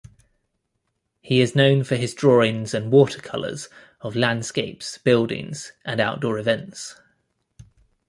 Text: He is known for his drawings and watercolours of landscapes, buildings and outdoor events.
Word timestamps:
He 1.21 1.41
is 1.41 1.55
known 1.55 1.83
for 1.83 1.95
his 1.95 2.15
drawings 2.15 2.73
and 2.73 2.91
watercolours 2.91 3.69
of 3.99 4.15
landscapes, 4.15 4.97
buildings 4.97 5.73
and 5.85 5.99
outdoor 6.01 6.39
events. 6.39 6.95